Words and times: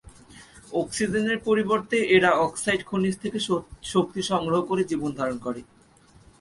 অক্সিজেনের 0.73 1.37
পরিবর্তে 1.47 1.97
এরা 2.15 2.31
অক্সাইড 2.45 2.81
খনিজ 2.85 3.15
থেকে 3.17 3.39
শক্তি 3.93 4.21
সংগ্রহ 4.31 4.59
করে 4.61 4.83
জীবনধারণ 4.83 5.37
করে। 5.37 5.61